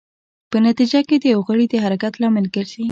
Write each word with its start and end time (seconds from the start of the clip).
په 0.51 0.57
نتېجه 0.65 1.01
کې 1.07 1.15
د 1.19 1.25
یو 1.33 1.41
غړي 1.47 1.65
د 1.69 1.75
حرکت 1.83 2.13
لامل 2.21 2.45
ګرځي. 2.55 2.79